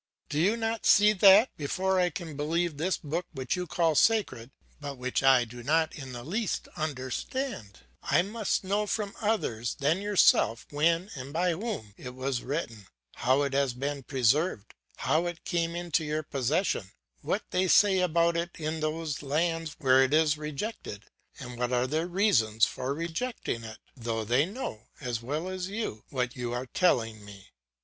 Do 0.29 0.39
you 0.39 0.57
not 0.57 0.87
see 0.87 1.13
that 1.13 1.55
before 1.57 1.99
I 1.99 2.09
can 2.09 2.35
believe 2.35 2.77
this 2.77 2.97
book 2.97 3.27
which 3.33 3.55
you 3.55 3.67
call 3.67 3.93
sacred, 3.93 4.49
but 4.79 4.97
which 4.97 5.21
I 5.21 5.45
do 5.45 5.61
not 5.61 5.93
in 5.93 6.11
the 6.11 6.23
least 6.23 6.67
understand, 6.75 7.81
I 8.01 8.23
must 8.23 8.63
know 8.63 8.87
from 8.87 9.13
others 9.21 9.75
than 9.75 10.01
yourself 10.01 10.65
when 10.71 11.11
and 11.15 11.31
by 11.31 11.51
whom 11.51 11.93
it 11.97 12.15
was 12.15 12.41
written, 12.41 12.87
how 13.17 13.43
it 13.43 13.53
has 13.53 13.75
been 13.75 14.01
preserved, 14.01 14.73
how 14.97 15.27
it 15.27 15.43
came 15.45 15.75
into 15.75 16.03
your 16.03 16.23
possession, 16.23 16.89
what 17.21 17.43
they 17.51 17.67
say 17.67 17.99
about 17.99 18.35
it 18.35 18.49
in 18.59 18.79
those 18.79 19.21
lands 19.21 19.75
where 19.77 20.01
it 20.03 20.15
is 20.15 20.35
rejected, 20.35 21.05
and 21.39 21.59
what 21.59 21.71
are 21.71 21.85
their 21.85 22.07
reasons 22.07 22.65
for 22.65 22.95
rejecting 22.95 23.63
it, 23.63 23.77
though 23.95 24.23
they 24.25 24.47
know 24.47 24.87
as 24.99 25.21
well 25.21 25.47
as 25.47 25.69
you 25.69 26.03
what 26.09 26.35
you 26.35 26.53
are 26.53 26.65
telling 26.65 27.23
me? 27.23 27.49